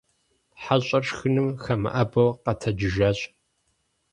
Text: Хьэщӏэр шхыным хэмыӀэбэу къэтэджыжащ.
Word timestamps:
Хьэщӏэр 0.61 1.03
шхыным 1.07 1.47
хэмыӀэбэу 1.63 2.31
къэтэджыжащ. 2.43 3.19